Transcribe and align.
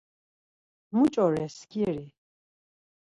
Muç̌o 0.95 1.27
re 1.33 1.45
skiri? 1.55 2.05